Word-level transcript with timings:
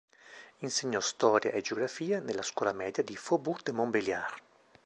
Insegnò 0.61 0.99
storia 0.99 1.51
e 1.51 1.61
geografia 1.61 2.19
nella 2.19 2.41
scuola 2.41 2.73
media 2.73 3.03
di 3.03 3.15
Faubourg 3.15 3.61
de 3.61 3.71
Montbéliard. 3.71 4.33